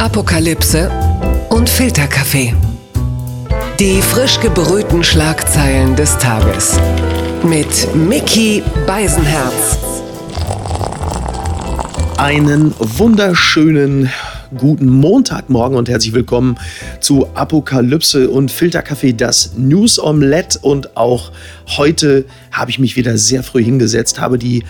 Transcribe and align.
Apokalypse 0.00 0.92
und 1.50 1.68
Filterkaffee. 1.68 2.54
Die 3.80 4.00
frisch 4.00 4.38
gebrühten 4.38 5.02
Schlagzeilen 5.02 5.96
des 5.96 6.16
Tages. 6.18 6.78
Mit 7.42 7.92
Mickey 7.96 8.62
Beisenherz. 8.86 9.76
Einen 12.16 12.72
wunderschönen 12.78 14.08
guten 14.56 14.88
Montagmorgen 14.88 15.76
und 15.76 15.88
herzlich 15.88 16.14
willkommen 16.14 16.58
zu 17.00 17.26
Apokalypse 17.34 18.30
und 18.30 18.52
Filterkaffee, 18.52 19.14
das 19.14 19.54
News 19.56 19.98
Omelette. 19.98 20.60
Und 20.60 20.96
auch 20.96 21.32
heute 21.76 22.24
habe 22.52 22.70
ich 22.70 22.78
mich 22.78 22.94
wieder 22.94 23.18
sehr 23.18 23.42
früh 23.42 23.64
hingesetzt, 23.64 24.20
habe 24.20 24.38
die 24.38 24.62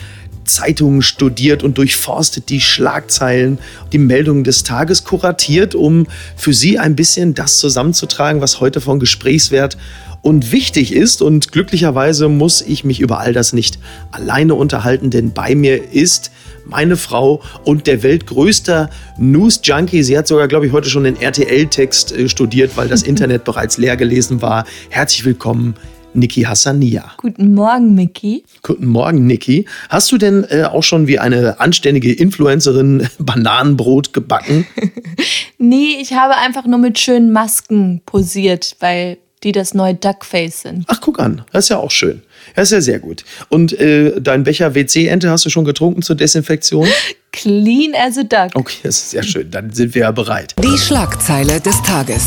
Zeitungen 0.49 1.03
studiert 1.03 1.63
und 1.63 1.79
durchforstet 1.79 2.49
die 2.49 2.61
Schlagzeilen, 2.61 3.59
die 3.93 3.99
Meldungen 3.99 4.45
des 4.45 4.65
Tages 4.65 5.05
kuratiert, 5.05 5.75
um 5.75 6.07
für 6.37 6.53
Sie 6.53 6.79
ein 6.79 6.97
bisschen 6.97 7.35
das 7.35 7.59
zusammenzutragen, 7.59 8.41
was 8.41 8.61
heute 8.61 8.81
von 8.81 8.99
Gesprächswert 8.99 9.77
und 10.23 10.53
wichtig 10.53 10.93
ist. 10.93 11.23
Und 11.23 11.53
glücklicherweise 11.53 12.29
muss 12.29 12.61
ich 12.63 12.85
mich 12.85 13.01
über 13.01 13.21
all 13.21 13.33
das 13.33 13.53
nicht 13.53 13.79
alleine 14.11 14.55
unterhalten, 14.55 15.11
denn 15.11 15.33
bei 15.33 15.55
mir 15.55 15.93
ist 15.93 16.31
meine 16.65 16.97
Frau 16.97 17.41
und 17.65 17.87
der 17.87 18.03
weltgrößte 18.03 18.91
News-Junkie. 19.17 20.03
Sie 20.03 20.19
hat 20.19 20.27
sogar, 20.27 20.49
glaube 20.49 20.67
ich, 20.67 20.73
heute 20.73 20.91
schon 20.91 21.05
den 21.05 21.17
RTL-Text 21.17 22.13
äh, 22.13 22.29
studiert, 22.29 22.77
weil 22.77 22.89
das 22.89 23.03
Internet 23.09 23.45
bereits 23.45 23.79
leer 23.79 23.97
gelesen 23.97 24.43
war. 24.43 24.65
Herzlich 24.91 25.25
willkommen, 25.25 25.77
Niki 26.19 26.43
Hassania. 26.43 27.13
Guten 27.17 27.55
Morgen, 27.55 27.95
Miki. 27.95 28.45
Guten 28.63 28.87
Morgen, 28.87 29.27
Niki. 29.27 29.67
Hast 29.89 30.11
du 30.13 30.19
denn 30.19 30.45
äh, 30.51 30.65
auch 30.65 30.83
schon 30.83 31.07
wie 31.07 31.19
eine 31.19 31.61
anständige 31.61 32.13
Influencerin 32.13 33.09
Bananenbrot 33.19 34.13
gebacken? 34.13 34.67
nee, 35.59 35.99
ich 36.01 36.13
habe 36.13 36.37
einfach 36.37 36.67
nur 36.67 36.79
mit 36.79 36.99
schönen 36.99 37.33
Masken 37.33 38.01
posiert, 38.05 38.77
weil 38.81 39.19
die 39.43 39.53
das 39.53 39.75
neue 39.75 39.95
Duckface 39.95 40.63
sind. 40.63 40.85
Ach, 40.89 41.01
guck 41.01 41.21
an. 41.21 41.43
Das 41.53 41.67
ist 41.67 41.69
ja 41.69 41.79
auch 41.79 41.91
schön. 41.91 42.23
Das 42.55 42.69
ist 42.69 42.73
ja 42.73 42.81
sehr 42.81 42.99
gut. 42.99 43.25
Und 43.49 43.73
äh, 43.79 44.21
dein 44.21 44.43
Becher 44.43 44.75
WC-Ente 44.75 45.31
hast 45.31 45.45
du 45.45 45.51
schon 45.51 45.65
getrunken 45.65 46.03
zur 46.03 46.17
Desinfektion? 46.17 46.89
Clean 47.33 47.95
as 47.95 48.19
a 48.19 48.25
duck. 48.25 48.51
Okay, 48.55 48.79
das 48.83 48.97
ist 48.97 49.11
sehr 49.11 49.23
schön. 49.23 49.51
Dann 49.51 49.73
sind 49.73 49.95
wir 49.95 50.03
ja 50.03 50.11
bereit. 50.11 50.55
Die 50.63 50.79
Schlagzeile 50.79 51.61
des 51.61 51.81
Tages. 51.83 52.27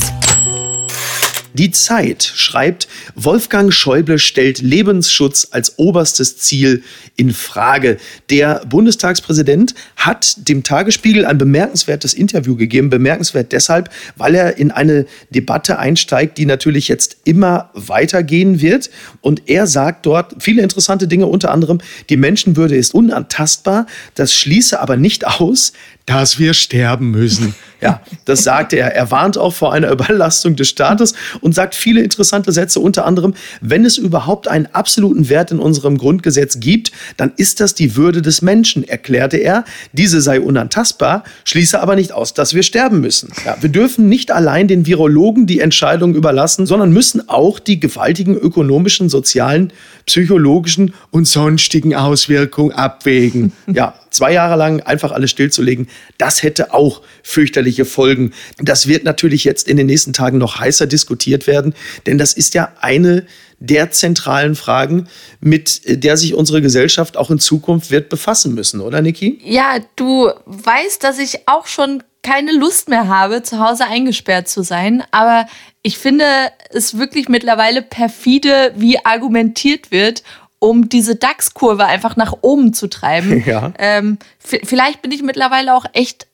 Die 1.54 1.72
Zeit 1.72 2.24
schreibt, 2.24 2.88
Wolfgang 3.16 3.74
Schäuble 3.74 4.20
stellt 4.20 4.62
Lebensschutz 4.62 5.50
als 5.52 5.78
oberstes 5.78 6.38
Ziel 6.38 6.84
in 7.18 7.34
Frage. 7.34 7.98
Der 8.30 8.66
Bundestagspräsident 8.70 9.76
hat 9.98 10.48
dem 10.48 10.64
Tagesspiegel 10.64 11.26
ein 11.26 11.38
bemerkenswertes 11.38 12.14
Interview 12.14 12.56
gegeben. 12.56 12.90
Bemerkenswert 12.90 13.52
deshalb, 13.52 13.90
weil 14.16 14.36
er 14.36 14.58
in 14.58 14.72
eine 14.72 15.06
Debatte 15.30 15.78
einsteigt, 15.78 16.38
die 16.38 16.46
natürlich 16.46 16.88
jetzt 16.88 17.18
immer 17.26 17.70
weitergehen 17.74 18.62
wird. 18.62 18.90
Und 19.20 19.50
er 19.50 19.68
sagt 19.68 20.06
dort 20.06 20.36
viele 20.40 20.62
interessante 20.62 21.08
Dinge, 21.08 21.26
unter 21.26 21.52
anderem, 21.52 21.80
die 22.10 22.18
Menschenwürde 22.18 22.76
ist 22.76 22.94
unantastbar. 22.94 23.88
Das 24.16 24.34
schließe 24.34 24.80
aber 24.80 24.96
nicht 24.96 25.28
aus, 25.28 25.74
dass 26.06 26.40
wir 26.40 26.54
sterben 26.54 27.12
müssen. 27.12 27.56
Ja, 27.80 28.02
das 28.26 28.44
sagt 28.44 28.74
er. 28.74 28.94
Er 28.94 29.10
warnt 29.10 29.40
auch 29.40 29.54
vor 29.54 29.74
einer 29.74 29.90
Überlastung 29.92 30.56
des 30.56 30.70
Staates 30.70 31.16
und 31.42 31.56
sagt 31.56 31.74
viele 31.74 32.02
interessante 32.02 32.52
Sätze, 32.52 32.80
unter 32.80 33.06
anderem, 33.06 33.34
wenn 33.60 33.86
es 33.86 33.98
überhaupt 33.98 34.48
einen 34.48 34.68
absoluten 34.68 35.30
Wert 35.30 35.52
in 35.52 35.60
unserem 35.60 35.98
Grundgesetz 35.98 36.60
gibt, 36.60 36.92
dann 37.18 37.32
ist 37.38 37.60
das 37.60 37.74
die 37.74 37.96
Würde 37.96 38.22
des 38.22 38.44
Menschen, 38.44 38.88
erklärte 38.88 39.38
er. 39.38 39.66
Diese 39.94 40.22
sei 40.22 40.40
unantastbar, 40.42 41.24
schließe 41.44 41.82
aber 41.82 41.96
nicht 41.96 42.12
aus, 42.12 42.36
dass 42.36 42.54
wir 42.54 42.62
sterben 42.62 43.02
müssen. 43.02 43.30
Ja, 43.46 43.58
wir 43.60 43.70
dürfen 43.70 44.08
nicht 44.10 44.32
allein 44.32 44.68
den 44.68 44.86
Virologen 44.86 45.48
die 45.48 45.60
Entscheidung 45.60 46.14
überlassen, 46.14 46.68
sondern 46.68 46.92
müssen 46.92 47.30
auch 47.30 47.60
die 47.60 47.80
gewaltigen 47.80 48.36
ökonomischen, 48.36 49.10
sozialen, 49.10 49.74
psychologischen 50.06 50.94
und 51.10 51.28
sonstigen 51.28 51.96
Auswirkungen 51.96 52.74
abwägen. 52.74 53.54
Ja, 53.72 53.96
zwei 54.12 54.34
Jahre 54.34 54.56
lang 54.56 54.82
einfach 54.82 55.12
alles 55.12 55.32
stillzulegen, 55.32 55.88
das 56.18 56.44
hätte 56.44 56.74
auch 56.74 57.02
fürchterliche 57.24 57.86
Folgen. 57.86 58.34
Das 58.60 58.88
wird 58.88 59.04
natürlich 59.04 59.44
jetzt 59.44 59.68
in 59.68 59.78
den 59.78 59.88
nächsten 59.88 60.14
Tagen 60.14 60.38
noch 60.38 60.60
heißer 60.60 60.86
diskutiert 60.86 61.48
werden, 61.48 61.74
denn 62.06 62.18
das 62.18 62.34
ist 62.34 62.54
ja 62.54 62.74
eine 62.80 63.26
der 63.62 63.92
zentralen 63.92 64.56
Fragen, 64.56 65.08
mit 65.40 65.82
der 65.86 66.18
sich 66.18 66.34
unsere 66.34 66.62
Gesellschaft 66.62 67.16
auch 67.16 67.30
in 67.30 67.40
Zukunft 67.40 67.92
wird 67.92 68.10
befassen 68.10 68.56
müssen, 68.56 68.82
oder 68.82 69.02
Niki? 69.02 69.40
Ja, 69.44 69.78
du 69.96 70.32
weißt, 70.46 71.04
dass 71.04 71.20
ich 71.20 71.48
auch 71.48 71.68
schon 71.68 72.04
keine 72.24 72.52
Lust 72.54 72.90
mehr 72.90 73.08
habe, 73.08 73.44
zu 73.44 73.60
Hause 73.60 73.86
eingesperrt 73.86 74.48
zu 74.48 74.64
sein. 74.64 75.04
Aber 75.12 75.48
ich 75.82 75.98
finde 75.98 76.26
es 76.70 76.98
wirklich 76.98 77.30
mittlerweile 77.30 77.82
perfide, 77.82 78.74
wie 78.76 79.04
argumentiert 79.04 79.92
wird 79.92 80.24
um 80.64 80.90
diese 80.90 81.16
DAX-Kurve 81.16 81.86
einfach 81.86 82.16
nach 82.16 82.36
oben 82.42 82.74
zu 82.74 82.88
treiben. 82.88 83.44
Ja. 83.46 83.74
Ähm, 83.80 84.20
vielleicht 84.40 85.02
bin 85.02 85.12
ich 85.12 85.24
mittlerweile 85.24 85.74
auch 85.76 85.86
echt 85.94 86.28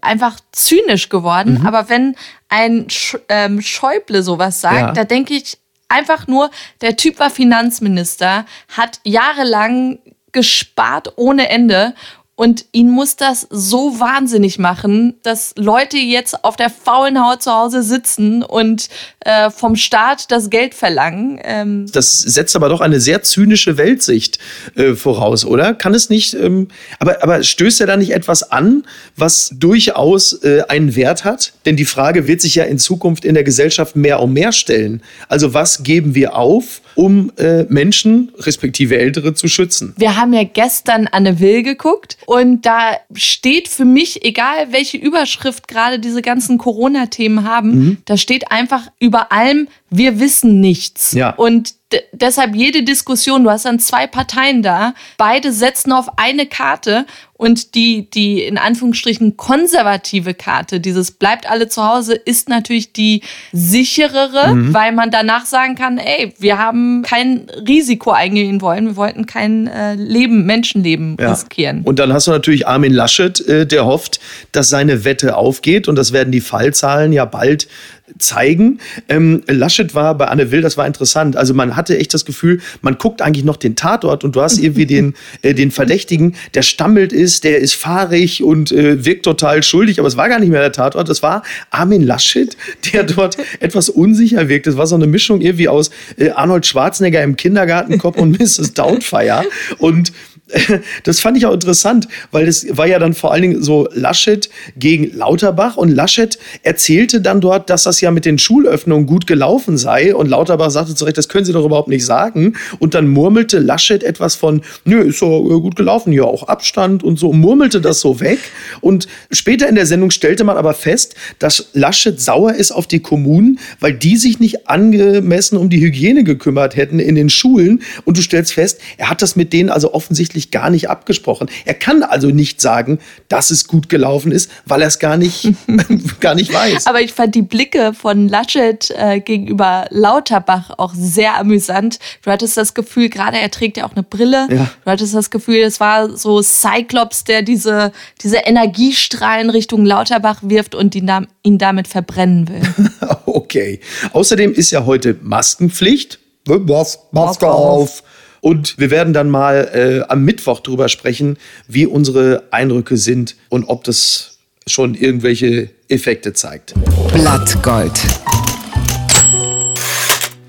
einfach 0.00 0.40
zynisch 0.52 1.10
geworden, 1.10 1.58
mhm. 1.60 1.66
aber 1.66 1.88
wenn 1.90 2.16
ein 2.48 2.88
Sch 2.88 3.18
ähm, 3.28 3.60
Schäuble 3.60 4.22
sowas 4.22 4.62
sagt, 4.62 4.80
ja. 4.80 4.92
da 4.92 5.04
denke 5.04 5.34
ich 5.34 5.58
einfach 5.88 6.26
nur, 6.26 6.50
der 6.80 6.96
Typ 6.96 7.18
war 7.18 7.30
Finanzminister, 7.30 8.46
hat 8.74 9.00
jahrelang 9.04 9.98
gespart 10.32 11.12
ohne 11.16 11.48
Ende 11.50 11.94
und 12.38 12.66
ihn 12.70 12.88
muss 12.88 13.16
das 13.16 13.48
so 13.50 13.98
wahnsinnig 13.98 14.60
machen, 14.60 15.14
dass 15.24 15.54
Leute 15.56 15.96
jetzt 15.96 16.44
auf 16.44 16.54
der 16.54 16.70
faulen 16.70 17.20
Haut 17.20 17.42
zu 17.42 17.50
Hause 17.50 17.82
sitzen 17.82 18.44
und 18.44 18.88
äh, 19.24 19.50
vom 19.50 19.74
Staat 19.74 20.30
das 20.30 20.48
Geld 20.48 20.72
verlangen. 20.72 21.40
Ähm 21.42 21.86
das 21.90 22.20
setzt 22.20 22.54
aber 22.54 22.68
doch 22.68 22.80
eine 22.80 23.00
sehr 23.00 23.24
zynische 23.24 23.76
Weltsicht 23.76 24.38
äh, 24.76 24.94
voraus, 24.94 25.44
oder? 25.44 25.74
Kann 25.74 25.94
es 25.94 26.10
nicht, 26.10 26.34
ähm, 26.34 26.68
aber, 27.00 27.24
aber 27.24 27.42
stößt 27.42 27.80
er 27.80 27.88
da 27.88 27.96
nicht 27.96 28.12
etwas 28.12 28.52
an, 28.52 28.84
was 29.16 29.52
durchaus 29.58 30.34
äh, 30.44 30.62
einen 30.68 30.94
Wert 30.94 31.24
hat? 31.24 31.54
Denn 31.66 31.74
die 31.74 31.86
Frage 31.86 32.28
wird 32.28 32.40
sich 32.40 32.54
ja 32.54 32.62
in 32.62 32.78
Zukunft 32.78 33.24
in 33.24 33.34
der 33.34 33.42
Gesellschaft 33.42 33.96
mehr 33.96 34.20
und 34.20 34.32
mehr 34.32 34.52
stellen. 34.52 35.02
Also 35.28 35.54
was 35.54 35.82
geben 35.82 36.14
wir 36.14 36.36
auf, 36.36 36.82
um 36.94 37.32
äh, 37.36 37.64
Menschen, 37.64 38.30
respektive 38.38 38.96
Ältere, 38.96 39.34
zu 39.34 39.48
schützen? 39.48 39.92
Wir 39.96 40.16
haben 40.16 40.32
ja 40.32 40.44
gestern 40.44 41.08
Anne 41.08 41.40
Will 41.40 41.64
geguckt 41.64 42.16
und 42.28 42.66
da 42.66 42.98
steht 43.14 43.68
für 43.68 43.86
mich, 43.86 44.22
egal 44.22 44.70
welche 44.70 44.98
Überschrift 44.98 45.66
gerade 45.66 45.98
diese 45.98 46.20
ganzen 46.20 46.58
Corona-Themen 46.58 47.44
haben, 47.44 47.70
mhm. 47.70 47.96
da 48.04 48.18
steht 48.18 48.52
einfach 48.52 48.90
über 49.00 49.32
allem, 49.32 49.66
wir 49.88 50.20
wissen 50.20 50.60
nichts. 50.60 51.12
Ja. 51.12 51.30
Und 51.30 51.72
deshalb 52.12 52.54
jede 52.54 52.82
Diskussion, 52.82 53.44
du 53.44 53.50
hast 53.50 53.64
dann 53.64 53.78
zwei 53.78 54.06
Parteien 54.06 54.62
da, 54.62 54.94
beide 55.16 55.52
setzen 55.52 55.92
auf 55.92 56.18
eine 56.18 56.46
Karte 56.46 57.06
und 57.32 57.76
die, 57.76 58.10
die 58.10 58.42
in 58.42 58.58
Anführungsstrichen 58.58 59.36
konservative 59.36 60.34
Karte, 60.34 60.80
dieses 60.80 61.12
bleibt 61.12 61.48
alle 61.48 61.68
zu 61.68 61.84
Hause, 61.84 62.14
ist 62.14 62.48
natürlich 62.48 62.92
die 62.92 63.22
sicherere, 63.52 64.54
mhm. 64.54 64.74
weil 64.74 64.92
man 64.92 65.10
danach 65.10 65.46
sagen 65.46 65.76
kann, 65.76 65.98
ey, 65.98 66.34
wir 66.38 66.58
haben 66.58 67.02
kein 67.02 67.46
Risiko 67.66 68.10
eingehen 68.10 68.60
wollen, 68.60 68.86
wir 68.86 68.96
wollten 68.96 69.26
kein 69.26 69.68
äh, 69.68 69.94
Leben, 69.94 70.44
Menschenleben 70.46 71.16
ja. 71.18 71.30
riskieren. 71.30 71.82
Und 71.84 72.00
dann 72.00 72.12
hast 72.12 72.26
du 72.26 72.32
natürlich 72.32 72.66
Armin 72.66 72.92
Laschet, 72.92 73.40
äh, 73.46 73.66
der 73.66 73.86
hofft, 73.86 74.18
dass 74.50 74.68
seine 74.68 75.04
Wette 75.04 75.36
aufgeht 75.36 75.86
und 75.88 75.96
das 75.96 76.12
werden 76.12 76.32
die 76.32 76.40
Fallzahlen 76.40 77.12
ja 77.12 77.24
bald 77.24 77.68
zeigen. 78.18 78.78
Ähm, 79.08 79.42
Laschet 79.46 79.94
war 79.94 80.16
bei 80.16 80.26
Anne 80.26 80.50
Will, 80.50 80.60
das 80.60 80.76
war 80.76 80.86
interessant. 80.86 81.36
Also 81.36 81.54
man 81.54 81.76
hatte 81.76 81.98
echt 81.98 82.14
das 82.14 82.24
Gefühl, 82.24 82.60
man 82.82 82.98
guckt 82.98 83.22
eigentlich 83.22 83.44
noch 83.44 83.56
den 83.56 83.76
Tatort 83.76 84.24
und 84.24 84.36
du 84.36 84.40
hast 84.40 84.58
irgendwie 84.58 84.86
den, 84.86 85.14
äh, 85.42 85.54
den 85.54 85.70
Verdächtigen, 85.70 86.34
der 86.54 86.62
stammelt 86.62 87.12
ist, 87.12 87.44
der 87.44 87.58
ist 87.58 87.74
fahrig 87.74 88.42
und 88.42 88.72
äh, 88.72 89.04
wirkt 89.04 89.24
total 89.24 89.62
schuldig, 89.62 89.98
aber 89.98 90.08
es 90.08 90.16
war 90.16 90.28
gar 90.28 90.38
nicht 90.38 90.50
mehr 90.50 90.60
der 90.60 90.72
Tatort, 90.72 91.08
das 91.08 91.22
war 91.22 91.42
Armin 91.70 92.02
Laschet, 92.02 92.56
der 92.92 93.04
dort 93.04 93.36
etwas 93.60 93.88
unsicher 93.88 94.48
wirkt. 94.48 94.66
Das 94.66 94.76
war 94.76 94.86
so 94.86 94.96
eine 94.96 95.06
Mischung 95.06 95.40
irgendwie 95.40 95.68
aus 95.68 95.90
äh, 96.16 96.30
Arnold 96.30 96.66
Schwarzenegger 96.66 97.22
im 97.22 97.36
Kindergartenkopf 97.36 98.16
und 98.18 98.38
Mrs. 98.38 98.74
Doubtfire 98.74 99.44
und 99.78 100.12
das 101.04 101.20
fand 101.20 101.36
ich 101.36 101.46
auch 101.46 101.52
interessant, 101.52 102.08
weil 102.30 102.46
das 102.46 102.66
war 102.76 102.86
ja 102.86 102.98
dann 102.98 103.14
vor 103.14 103.32
allen 103.32 103.42
Dingen 103.42 103.62
so 103.62 103.88
Laschet 103.92 104.48
gegen 104.76 105.16
Lauterbach 105.16 105.76
und 105.76 105.90
Laschet 105.90 106.38
erzählte 106.62 107.20
dann 107.20 107.40
dort, 107.40 107.70
dass 107.70 107.82
das 107.82 108.00
ja 108.00 108.10
mit 108.10 108.24
den 108.24 108.38
Schulöffnungen 108.38 109.06
gut 109.06 109.26
gelaufen 109.26 109.76
sei 109.76 110.14
und 110.14 110.28
Lauterbach 110.28 110.70
sagte 110.70 110.94
zu 110.94 111.04
Recht, 111.04 111.18
das 111.18 111.28
können 111.28 111.44
Sie 111.44 111.52
doch 111.52 111.64
überhaupt 111.64 111.88
nicht 111.88 112.04
sagen. 112.04 112.54
Und 112.78 112.94
dann 112.94 113.08
murmelte 113.08 113.58
Laschet 113.58 114.02
etwas 114.02 114.36
von, 114.36 114.62
nö, 114.84 115.00
ist 115.00 115.18
so 115.18 115.60
gut 115.60 115.76
gelaufen, 115.76 116.12
ja 116.12 116.24
auch 116.24 116.44
Abstand 116.44 117.02
und 117.02 117.18
so, 117.18 117.32
murmelte 117.32 117.80
das 117.80 118.00
so 118.00 118.20
weg. 118.20 118.38
Und 118.80 119.06
später 119.30 119.68
in 119.68 119.74
der 119.74 119.86
Sendung 119.86 120.10
stellte 120.10 120.44
man 120.44 120.56
aber 120.56 120.74
fest, 120.74 121.14
dass 121.38 121.68
Laschet 121.74 122.20
sauer 122.20 122.54
ist 122.54 122.72
auf 122.72 122.86
die 122.86 123.00
Kommunen, 123.00 123.58
weil 123.80 123.92
die 123.92 124.16
sich 124.16 124.40
nicht 124.40 124.68
angemessen 124.68 125.58
um 125.58 125.68
die 125.68 125.80
Hygiene 125.80 126.24
gekümmert 126.24 126.76
hätten 126.76 126.98
in 126.98 127.14
den 127.14 127.28
Schulen. 127.28 127.82
Und 128.04 128.16
du 128.16 128.22
stellst 128.22 128.54
fest, 128.54 128.80
er 128.96 129.10
hat 129.10 129.20
das 129.20 129.36
mit 129.36 129.52
denen 129.52 129.68
also 129.68 129.92
offensichtlich 129.92 130.37
offensichtlich 130.38 130.50
gar 130.50 130.70
nicht 130.70 130.88
abgesprochen. 130.88 131.48
Er 131.64 131.74
kann 131.74 132.02
also 132.02 132.28
nicht 132.28 132.60
sagen, 132.60 132.98
dass 133.28 133.50
es 133.50 133.66
gut 133.66 133.88
gelaufen 133.88 134.32
ist, 134.32 134.50
weil 134.66 134.82
er 134.82 134.88
es 134.88 134.98
gar 134.98 135.16
nicht, 135.16 135.48
gar 136.20 136.34
nicht 136.34 136.52
weiß. 136.52 136.86
Aber 136.86 137.00
ich 137.00 137.12
fand 137.12 137.34
die 137.34 137.42
Blicke 137.42 137.92
von 137.94 138.28
Laschet 138.28 138.90
äh, 138.96 139.20
gegenüber 139.20 139.86
Lauterbach 139.90 140.70
auch 140.78 140.94
sehr 140.94 141.36
amüsant. 141.36 141.98
Du 142.22 142.30
hattest 142.30 142.56
das 142.56 142.74
Gefühl, 142.74 143.08
gerade 143.08 143.38
er 143.38 143.50
trägt 143.50 143.76
ja 143.76 143.86
auch 143.86 143.92
eine 143.92 144.02
Brille. 144.02 144.46
Ja. 144.50 144.70
Du 144.84 144.90
hattest 144.90 145.14
das 145.14 145.30
Gefühl, 145.30 145.58
es 145.58 145.80
war 145.80 146.16
so 146.16 146.42
Cyclops, 146.42 147.24
der 147.24 147.42
diese, 147.42 147.92
diese 148.22 148.38
Energiestrahlen 148.38 149.50
Richtung 149.50 149.84
Lauterbach 149.84 150.40
wirft 150.42 150.74
und 150.74 150.94
ihn, 150.94 151.06
da, 151.06 151.22
ihn 151.42 151.58
damit 151.58 151.88
verbrennen 151.88 152.48
will. 152.48 152.62
okay. 153.26 153.80
Außerdem 154.12 154.52
ist 154.52 154.70
ja 154.70 154.86
heute 154.86 155.16
Maskenpflicht. 155.20 156.18
Maske, 156.46 157.02
Maske 157.12 157.50
auf. 157.50 158.02
Und 158.40 158.78
wir 158.78 158.90
werden 158.90 159.12
dann 159.12 159.30
mal 159.30 159.70
äh, 159.72 160.10
am 160.10 160.24
Mittwoch 160.24 160.60
drüber 160.60 160.88
sprechen, 160.88 161.36
wie 161.66 161.86
unsere 161.86 162.44
Eindrücke 162.50 162.96
sind 162.96 163.36
und 163.48 163.64
ob 163.64 163.84
das 163.84 164.38
schon 164.66 164.94
irgendwelche 164.94 165.70
Effekte 165.88 166.32
zeigt. 166.32 166.74
Blattgold. 167.12 167.92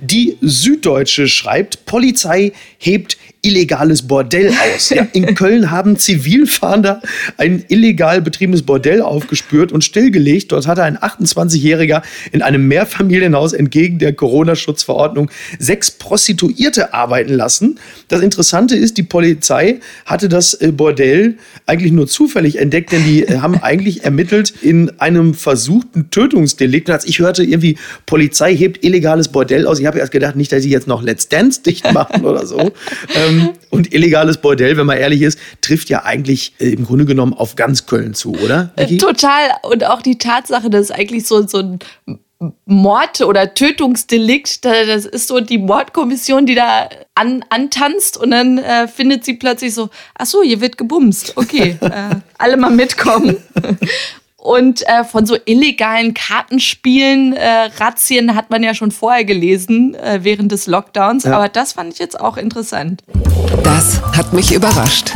Die 0.02 0.38
Süddeutsche 0.42 1.28
schreibt, 1.28 1.86
Polizei 1.86 2.54
hebt 2.78 3.18
illegales 3.42 4.08
Bordell 4.08 4.50
aus. 4.50 4.90
Ja, 4.90 5.08
in 5.14 5.34
Köln 5.36 5.72
haben 5.72 5.98
Zivilfahnder 5.98 7.02
ein 7.38 7.64
illegal 7.70 8.22
betriebenes 8.22 8.64
Bordell 8.64 9.02
aufgespürt 9.02 9.72
und 9.72 9.84
stillgelegt. 9.84 10.52
Dort 10.52 10.68
hatte 10.68 10.84
ein 10.84 10.98
28-Jähriger 10.98 12.02
in 12.32 12.42
einem 12.42 12.68
Mehrfamilienhaus 12.68 13.54
entgegen 13.54 14.00
der 14.00 14.14
Corona-Schutzverordnung 14.14 15.32
sechs 15.58 15.92
Prostituierte 15.92 16.94
arbeiten 16.94 17.34
lassen. 17.34 17.80
Das 18.10 18.22
Interessante 18.22 18.76
ist, 18.76 18.98
die 18.98 19.04
Polizei 19.04 19.80
hatte 20.06 20.28
das 20.28 20.54
äh, 20.56 20.72
Bordell 20.72 21.38
eigentlich 21.66 21.92
nur 21.92 22.08
zufällig 22.08 22.58
entdeckt, 22.58 22.92
denn 22.92 23.04
die 23.04 23.24
äh, 23.24 23.40
haben 23.40 23.58
eigentlich 23.62 24.04
ermittelt 24.04 24.54
in 24.62 25.00
einem 25.00 25.34
versuchten 25.34 26.10
Tötungsdelikt. 26.12 26.90
als 26.90 27.06
ich 27.06 27.20
hörte 27.20 27.44
irgendwie, 27.44 27.78
Polizei 28.06 28.56
hebt 28.56 28.84
illegales 28.84 29.30
Bordell 29.30 29.66
aus, 29.66 29.80
ich 29.80 29.86
habe 29.86 30.00
erst 30.00 30.12
gedacht, 30.12 30.36
nicht, 30.36 30.52
dass 30.52 30.64
sie 30.64 30.70
jetzt 30.70 30.88
noch 30.88 31.04
Let's 31.04 31.30
Dance 31.30 31.62
dicht 31.62 31.92
machen 31.94 32.26
oder 32.26 32.46
so. 32.46 32.60
Ähm, 33.30 33.50
und 33.70 33.94
illegales 33.94 34.38
Bordell, 34.38 34.78
wenn 34.78 34.86
man 34.86 34.98
ehrlich 34.98 35.22
ist, 35.22 35.40
trifft 35.62 35.90
ja 35.90 36.04
eigentlich 36.04 36.54
äh, 36.60 36.70
im 36.70 36.86
Grunde 36.86 37.06
genommen 37.06 37.34
auf 37.34 37.56
ganz 37.56 37.86
Köln 37.86 38.14
zu, 38.14 38.34
oder? 38.34 38.72
Vicky? 38.76 38.98
Total. 38.98 39.52
Und 39.64 39.86
auch 39.86 40.02
die 40.02 40.18
Tatsache, 40.18 40.70
dass 40.70 40.92
eigentlich 40.92 41.26
so, 41.26 41.46
so 41.48 41.60
ein 41.60 41.80
Mord- 42.66 43.22
oder 43.22 43.54
Tötungsdelikt, 43.54 44.64
das 44.64 45.06
ist 45.06 45.28
so 45.28 45.42
die 45.42 45.58
Mordkommission, 45.58 46.46
die 46.46 46.56
da 46.56 46.88
an, 47.14 47.44
antanzt 47.50 48.16
und 48.16 48.32
dann 48.32 48.60
äh, 48.60 48.88
findet 48.88 49.26
sie 49.26 49.34
plötzlich 49.34 49.74
so, 49.74 49.90
ach 50.16 50.26
so, 50.26 50.42
hier 50.42 50.62
wird 50.62 50.78
gebumst. 50.78 51.34
Okay, 51.36 51.78
äh, 51.82 52.16
alle 52.38 52.56
mal 52.56 52.72
mitkommen. 52.72 53.38
Und 54.40 54.88
äh, 54.88 55.04
von 55.04 55.26
so 55.26 55.36
illegalen 55.46 56.14
Kartenspielen, 56.14 57.34
äh, 57.34 57.70
Razzien 57.78 58.36
hat 58.36 58.50
man 58.50 58.64
ja 58.64 58.74
schon 58.74 58.92
vorher 58.92 59.26
gelesen 59.26 59.96
äh, 59.96 60.20
während 60.24 60.54
des 60.54 60.66
Lockdowns. 60.66 61.26
Ja. 61.26 61.36
Aber 61.36 61.50
das 61.50 61.74
fand 61.74 61.94
ich 61.94 62.00
jetzt 62.00 62.18
auch 62.18 62.38
interessant. 62.38 63.04
Das 63.64 64.02
hat 64.16 64.32
mich 64.32 64.54
überrascht. 64.54 65.12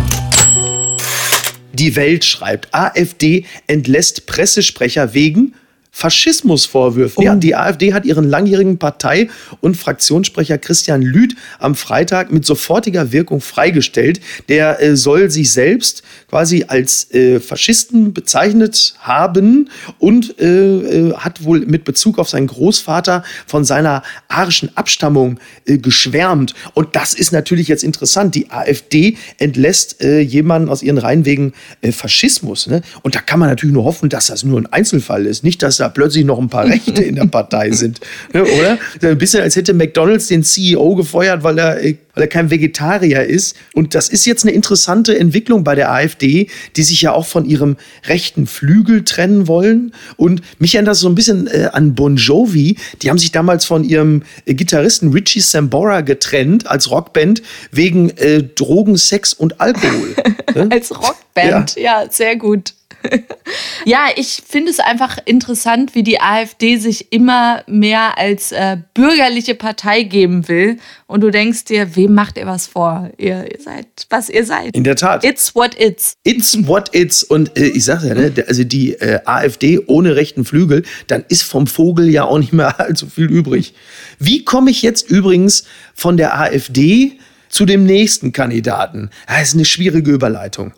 Die 1.71 1.95
Welt 1.95 2.25
schreibt, 2.25 2.73
AfD 2.73 3.45
entlässt 3.65 4.27
Pressesprecher 4.27 5.13
wegen 5.13 5.55
Faschismusvorwürfen. 5.95 7.21
Oh. 7.21 7.23
Ja, 7.23 7.35
die 7.35 7.55
AfD 7.55 7.93
hat 7.93 8.03
ihren 8.03 8.27
langjährigen 8.27 8.79
Partei- 8.79 9.29
und 9.61 9.77
Fraktionssprecher 9.77 10.57
Christian 10.57 11.03
Lüth 11.03 11.35
am 11.59 11.75
Freitag 11.75 12.31
mit 12.31 12.45
sofortiger 12.45 13.11
Wirkung 13.11 13.41
freigestellt. 13.41 14.19
Der 14.49 14.81
äh, 14.81 14.97
soll 14.97 15.29
sich 15.29 15.51
selbst 15.51 16.01
quasi 16.29 16.65
als 16.67 17.13
äh, 17.13 17.39
Faschisten 17.39 18.11
bezeichnet 18.11 18.95
haben 18.99 19.69
und 19.99 20.39
äh, 20.39 21.09
äh 21.09 21.13
hat 21.13 21.43
wohl 21.43 21.59
mit 21.59 21.83
Bezug 21.83 22.17
auf 22.17 22.27
seinen 22.27 22.47
Großvater 22.47 23.23
von 23.45 23.63
seiner 23.63 24.01
arischen 24.29 24.75
Abstammung 24.75 25.39
äh, 25.65 25.77
geschwärmt. 25.77 26.55
Und 26.73 26.95
das 26.95 27.13
ist 27.13 27.31
natürlich 27.31 27.67
jetzt 27.67 27.83
interessant. 27.83 28.33
Die 28.33 28.49
AfD 28.49 29.17
entlässt 29.37 30.01
äh, 30.01 30.21
jemanden 30.21 30.69
aus 30.69 30.81
ihren 30.81 30.97
Reihen 30.97 31.25
wegen 31.25 31.53
Faschismus. 31.91 32.65
Ne? 32.65 32.81
Und 33.03 33.13
da 33.13 33.19
kann 33.19 33.39
man 33.39 33.49
natürlich 33.49 33.73
nur 33.73 33.83
hoffen, 33.83 34.09
dass 34.09 34.27
das 34.27 34.43
nur 34.43 34.59
ein 34.59 34.65
Einzelfall 34.65 35.27
ist. 35.27 35.43
Nicht, 35.43 35.61
dass 35.61 35.77
da 35.77 35.82
plötzlich 35.89 36.25
noch 36.25 36.39
ein 36.39 36.49
paar 36.49 36.65
Rechte 36.65 37.03
in 37.03 37.15
der 37.15 37.25
Partei 37.25 37.71
sind. 37.71 37.99
Oder? 38.33 38.77
Ein 39.01 39.17
bisschen, 39.17 39.41
als 39.41 39.55
hätte 39.55 39.73
McDonalds 39.73 40.27
den 40.27 40.43
CEO 40.43 40.95
gefeuert, 40.95 41.43
weil 41.43 41.59
er, 41.59 41.75
weil 41.75 42.23
er 42.23 42.27
kein 42.27 42.49
Vegetarier 42.49 43.23
ist. 43.23 43.55
Und 43.73 43.95
das 43.95 44.09
ist 44.09 44.25
jetzt 44.25 44.43
eine 44.43 44.53
interessante 44.53 45.17
Entwicklung 45.17 45.63
bei 45.63 45.75
der 45.75 45.91
AfD, 45.91 46.47
die 46.75 46.83
sich 46.83 47.01
ja 47.01 47.13
auch 47.13 47.25
von 47.25 47.45
ihrem 47.45 47.77
rechten 48.05 48.47
Flügel 48.47 49.03
trennen 49.03 49.47
wollen. 49.47 49.93
Und 50.17 50.41
mich 50.59 50.75
erinnert 50.75 50.91
das 50.91 50.99
so 50.99 51.09
ein 51.09 51.15
bisschen 51.15 51.47
äh, 51.47 51.69
an 51.71 51.95
Bon 51.95 52.15
Jovi. 52.15 52.77
Die 53.01 53.09
haben 53.09 53.17
sich 53.17 53.31
damals 53.31 53.65
von 53.65 53.83
ihrem 53.83 54.23
äh, 54.45 54.53
Gitarristen 54.53 55.11
Richie 55.11 55.41
Sambora 55.41 56.01
getrennt 56.01 56.67
als 56.67 56.91
Rockband 56.91 57.41
wegen 57.71 58.09
äh, 58.17 58.43
Drogen, 58.43 58.97
Sex 58.97 59.33
und 59.33 59.59
Alkohol. 59.59 60.15
Als 60.69 60.91
Rockband, 60.91 61.75
ja. 61.75 62.03
ja, 62.03 62.11
sehr 62.11 62.35
gut. 62.35 62.73
ja, 63.85 64.07
ich 64.15 64.43
finde 64.47 64.71
es 64.71 64.79
einfach 64.79 65.17
interessant, 65.25 65.95
wie 65.95 66.03
die 66.03 66.19
AfD 66.21 66.77
sich 66.77 67.11
immer 67.11 67.63
mehr 67.67 68.17
als 68.17 68.51
äh, 68.51 68.77
bürgerliche 68.93 69.55
Partei 69.55 70.03
geben 70.03 70.47
will. 70.47 70.77
Und 71.07 71.21
du 71.21 71.29
denkst 71.29 71.65
dir, 71.65 71.95
wem 71.95 72.13
macht 72.13 72.37
ihr 72.37 72.45
was 72.45 72.67
vor? 72.67 73.11
Ihr, 73.17 73.45
ihr, 73.51 73.61
seid, 73.61 73.87
was 74.09 74.29
ihr 74.29 74.45
seid. 74.45 74.75
In 74.75 74.83
der 74.83 74.95
Tat. 74.95 75.23
It's 75.23 75.53
what 75.53 75.75
it's. 75.79 76.15
It's 76.23 76.57
what 76.67 76.89
it's. 76.93 77.23
Und 77.23 77.57
äh, 77.57 77.67
ich 77.67 77.85
sage 77.85 78.07
ja, 78.07 78.15
ne, 78.15 78.33
also 78.47 78.63
die 78.63 78.93
äh, 78.93 79.19
AfD 79.25 79.79
ohne 79.85 80.15
rechten 80.15 80.45
Flügel, 80.45 80.83
dann 81.07 81.23
ist 81.27 81.43
vom 81.43 81.67
Vogel 81.67 82.09
ja 82.09 82.23
auch 82.23 82.39
nicht 82.39 82.53
mehr 82.53 82.79
allzu 82.79 83.07
viel 83.07 83.25
übrig. 83.25 83.73
Wie 84.19 84.43
komme 84.43 84.71
ich 84.71 84.81
jetzt 84.81 85.09
übrigens 85.09 85.65
von 85.93 86.17
der 86.17 86.39
AfD 86.39 87.19
zu 87.49 87.65
dem 87.65 87.85
nächsten 87.85 88.31
Kandidaten? 88.31 89.09
Das 89.27 89.49
ist 89.49 89.53
eine 89.55 89.65
schwierige 89.65 90.11
Überleitung. 90.11 90.73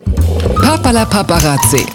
Papala 0.60 1.04
Paparazzi. 1.04 1.86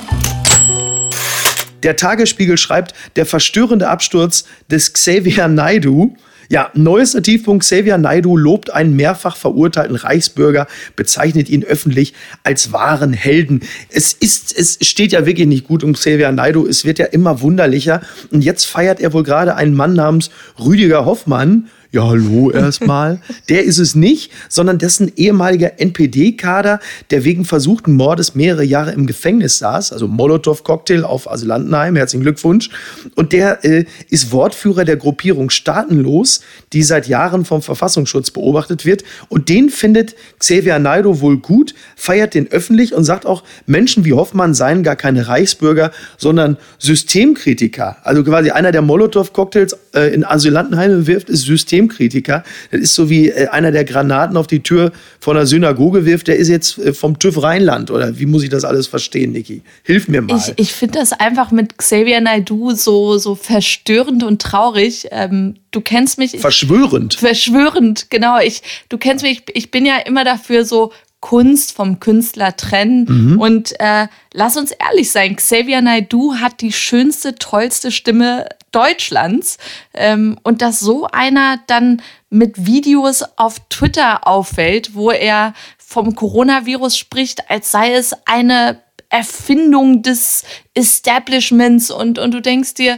Der 1.84 1.96
Tagesspiegel 1.96 2.58
schreibt, 2.58 2.94
der 3.16 3.26
verstörende 3.26 3.90
Absturz 3.90 4.46
des 4.70 4.94
Xavier 4.94 5.48
Naidu. 5.48 6.16
Ja, 6.50 6.70
neuester 6.74 7.24
Tiefpunkt. 7.24 7.64
Xavier 7.64 7.98
Naidu 7.98 8.36
lobt 8.36 8.74
einen 8.74 8.94
mehrfach 8.98 9.38
verurteilten 9.38 9.96
Reichsbürger, 9.96 10.68
bezeichnet 10.98 11.50
ihn 11.50 11.64
öffentlich 11.64 12.14
als 12.44 12.74
wahren 12.74 13.14
Helden. 13.14 13.62
Es 13.90 14.12
ist, 14.12 14.54
es 14.58 14.78
steht 14.82 15.14
ja 15.14 15.26
wirklich 15.26 15.48
nicht 15.48 15.66
gut 15.66 15.82
um 15.82 15.94
Xavier 15.94 16.34
Naidu. 16.34 16.68
Es 16.68 16.84
wird 16.84 17.00
ja 17.00 17.06
immer 17.06 17.40
wunderlicher. 17.40 18.02
Und 18.32 18.44
jetzt 18.44 18.66
feiert 18.66 19.00
er 19.00 19.14
wohl 19.14 19.24
gerade 19.24 19.56
einen 19.56 19.74
Mann 19.74 19.94
namens 19.94 20.30
Rüdiger 20.60 21.06
Hoffmann 21.06 21.70
ja, 21.92 22.08
hallo 22.08 22.52
erstmal. 22.54 23.20
der 23.50 23.66
ist 23.66 23.78
es 23.78 23.96
nicht, 23.96 24.32
sondern 24.48 24.78
dessen 24.78 25.12
ehemaliger 25.18 25.80
NPD-Kader, 25.80 26.80
der 27.10 27.26
wegen 27.26 27.44
versuchten 27.44 27.92
Mordes 27.94 28.34
mehrere 28.34 28.64
Jahre 28.64 28.92
im 28.92 29.08
Gefängnis 29.08 29.58
saß, 29.58 29.92
also 29.92 30.08
Molotow-Cocktail 30.08 31.04
auf 31.04 31.30
Asylantenheim, 31.30 31.98
herzlichen 31.98 32.24
Glückwunsch. 32.24 32.70
Und 33.16 33.34
der 33.34 33.66
äh, 33.66 33.86
ist 34.10 34.32
Wortführer 34.32 34.86
der 34.86 34.96
Gruppierung 34.96 35.50
Staatenlos, 35.50 36.42
die 36.72 36.84
seit 36.84 37.10
Jahren 37.10 37.44
vom 37.44 37.62
Verfassungsschutz 37.62 38.32
beobachtet 38.32 38.86
wird. 38.86 39.04
Und 39.28 39.50
den 39.50 39.70
findet 39.70 40.16
Xavier 40.40 40.80
Naido 40.80 41.20
wohl 41.20 41.40
gut, 41.40 41.76
feiert 41.98 42.36
den 42.36 42.50
öffentlich 42.52 42.94
und 42.94 43.04
sagt 43.04 43.26
auch, 43.26 43.44
Menschen 43.66 44.06
wie 44.06 44.14
Hoffmann 44.14 44.54
seien 44.54 44.84
gar 44.84 44.96
keine 44.96 45.28
Reichsbürger, 45.28 45.92
sondern 46.18 46.56
Systemkritiker. 46.80 47.98
Also 48.04 48.24
quasi 48.24 48.52
einer, 48.52 48.72
der 48.72 48.82
Molotow-Cocktails 48.82 49.76
äh, 49.94 50.14
in 50.14 50.24
Asylantenheime 50.24 51.06
wirft, 51.06 51.30
ist 51.30 51.42
Systemkritiker. 51.42 51.81
Systemkritiker. 51.82 52.44
Das 52.72 52.82
ist 52.82 52.96
so 52.96 53.10
wie 53.10 53.30
äh, 53.30 53.48
einer, 53.48 53.72
der 53.72 53.86
Granaten 53.86 54.38
auf 54.38 54.48
die 54.48 54.62
Tür 54.62 54.92
von 55.20 55.38
einer 55.38 55.46
Synagoge 55.46 56.06
wirft, 56.06 56.28
der 56.28 56.38
ist 56.38 56.48
jetzt 56.48 56.78
äh, 56.78 56.94
vom 56.94 57.20
TÜV 57.20 57.42
Rheinland. 57.42 57.92
Oder 57.92 58.20
wie 58.20 58.26
muss 58.26 58.44
ich 58.44 58.50
das 58.50 58.64
alles 58.64 58.88
verstehen, 58.88 59.32
Niki? 59.32 59.62
Hilf 59.84 60.08
mir 60.08 60.22
mal. 60.22 60.38
Ich, 60.38 60.54
ich 60.58 60.74
finde 60.74 61.00
das 61.00 61.14
einfach 61.14 61.52
mit 61.52 61.78
Xavier 61.78 62.22
Naidu 62.22 62.72
so, 62.72 63.18
so 63.18 63.36
verstörend 63.36 64.24
und 64.24 64.42
traurig. 64.42 65.08
Ähm, 65.12 65.56
du 65.72 65.82
kennst 65.82 66.18
mich. 66.18 66.40
Verschwörend. 66.40 67.16
verschwörend, 67.16 68.10
genau. 68.10 68.40
Ich, 68.40 68.62
du 68.90 68.98
kennst 68.98 69.24
mich, 69.24 69.44
ich, 69.48 69.56
ich 69.56 69.72
bin 69.72 69.86
ja 69.86 69.98
immer 69.98 70.24
dafür 70.24 70.66
so, 70.66 70.92
Kunst 71.22 71.74
vom 71.74 72.00
Künstler 72.00 72.58
trennen. 72.58 73.06
Mhm. 73.08 73.40
Und 73.40 73.80
äh, 73.80 74.08
lass 74.34 74.58
uns 74.58 74.72
ehrlich 74.72 75.12
sein, 75.12 75.36
Xavier 75.36 75.82
Naidoo 75.82 76.34
hat 76.42 76.62
die 76.62 76.74
schönste, 76.74 77.36
tollste 77.36 77.92
Stimme 77.92 78.48
Deutschlands. 78.72 79.58
Ähm, 79.94 80.40
und 80.44 80.62
dass 80.62 80.80
so 80.80 81.08
einer 81.08 81.60
dann 81.68 82.02
mit 82.30 82.66
Videos 82.66 83.24
auf 83.36 83.60
Twitter 83.70 84.28
auffällt, 84.28 84.96
wo 84.96 85.12
er 85.12 85.54
vom 85.78 86.16
Coronavirus 86.16 86.98
spricht, 86.98 87.50
als 87.50 87.72
sei 87.72 87.94
es 87.94 88.14
eine 88.26 88.82
Erfindung 89.10 90.02
des 90.02 90.44
Establishments 90.74 91.92
und, 91.92 92.18
und 92.18 92.34
du 92.34 92.42
denkst 92.42 92.76
dir, 92.76 92.98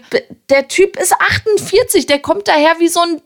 der 0.49 0.67
Typ 0.67 0.95
ist 0.97 1.13
48, 1.13 2.05
der 2.05 2.19
kommt 2.19 2.47
daher 2.47 2.75
wie 2.79 2.87
so 2.87 2.99
ein 2.99 3.21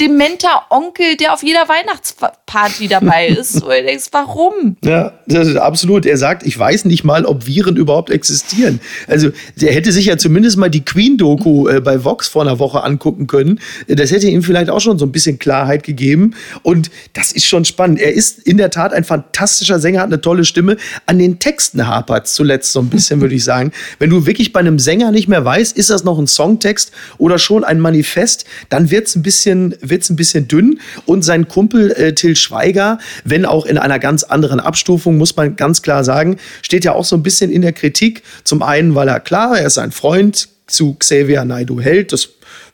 dementer 0.00 0.62
Onkel, 0.70 1.16
der 1.16 1.34
auf 1.34 1.42
jeder 1.42 1.68
Weihnachtsparty 1.68 2.88
dabei 2.88 3.28
ist. 3.38 3.62
Wo 3.62 3.68
du 3.68 3.82
denkst, 3.82 4.06
warum? 4.12 4.76
Ja, 4.84 5.12
absolut. 5.60 6.06
Er 6.06 6.16
sagt, 6.16 6.46
ich 6.46 6.58
weiß 6.58 6.86
nicht 6.86 7.04
mal, 7.04 7.26
ob 7.26 7.46
Viren 7.46 7.76
überhaupt 7.76 8.10
existieren. 8.10 8.80
Also 9.06 9.30
der 9.56 9.72
hätte 9.72 9.92
sich 9.92 10.06
ja 10.06 10.16
zumindest 10.16 10.56
mal 10.56 10.70
die 10.70 10.84
Queen-Doku 10.84 11.68
äh, 11.68 11.80
bei 11.80 12.02
Vox 12.04 12.28
vor 12.28 12.42
einer 12.42 12.58
Woche 12.58 12.82
angucken 12.82 13.26
können. 13.26 13.60
Das 13.86 14.10
hätte 14.10 14.28
ihm 14.28 14.42
vielleicht 14.42 14.70
auch 14.70 14.80
schon 14.80 14.98
so 14.98 15.04
ein 15.04 15.12
bisschen 15.12 15.38
Klarheit 15.38 15.82
gegeben. 15.82 16.34
Und 16.62 16.90
das 17.12 17.32
ist 17.32 17.46
schon 17.46 17.64
spannend. 17.64 18.00
Er 18.00 18.12
ist 18.12 18.38
in 18.40 18.56
der 18.56 18.70
Tat 18.70 18.92
ein 18.92 19.04
fantastischer 19.04 19.78
Sänger, 19.78 20.00
hat 20.00 20.06
eine 20.06 20.20
tolle 20.20 20.44
Stimme. 20.44 20.76
An 21.06 21.18
den 21.18 21.38
Texten 21.38 21.86
hapert 21.86 22.26
zuletzt 22.26 22.72
so 22.72 22.80
ein 22.80 22.88
bisschen, 22.88 23.20
würde 23.20 23.34
ich 23.34 23.44
sagen. 23.44 23.72
Wenn 23.98 24.10
du 24.10 24.26
wirklich 24.26 24.52
bei 24.52 24.60
einem 24.60 24.78
Sänger 24.78 25.10
nicht 25.10 25.28
mehr 25.28 25.44
weißt, 25.44 25.76
ist 25.76 25.90
das 25.90 26.04
noch 26.04 26.18
ein 26.18 26.26
Songtext 26.26 26.92
oder 27.18 27.38
schon 27.38 27.64
ein 27.64 27.80
Manifest, 27.80 28.44
dann 28.68 28.90
wird 28.90 29.08
es 29.08 29.16
ein 29.16 29.22
bisschen, 29.22 29.74
wird's 29.90 30.10
ein 30.10 30.16
bisschen 30.16 30.48
dünn. 30.48 30.80
Und 31.06 31.22
sein 31.22 31.48
Kumpel 31.48 31.90
äh, 31.92 32.14
Till 32.14 32.36
Schweiger, 32.36 32.98
wenn 33.24 33.44
auch 33.44 33.66
in 33.66 33.78
einer 33.78 33.98
ganz 33.98 34.22
anderen 34.22 34.60
Abstufung, 34.60 35.18
muss 35.18 35.36
man 35.36 35.56
ganz 35.56 35.82
klar 35.82 36.04
sagen, 36.04 36.36
steht 36.62 36.84
ja 36.84 36.94
auch 36.94 37.04
so 37.04 37.16
ein 37.16 37.22
bisschen 37.22 37.50
in 37.50 37.62
der 37.62 37.72
Kritik. 37.72 38.22
Zum 38.44 38.62
einen, 38.62 38.94
weil 38.94 39.08
er 39.08 39.20
klar, 39.20 39.58
er 39.58 39.66
ist 39.66 39.78
ein 39.78 39.92
Freund 39.92 40.48
zu 40.66 40.94
Xavier 40.94 41.44
Naidu 41.44 41.80
hält. 41.80 42.12
Das 42.12 42.30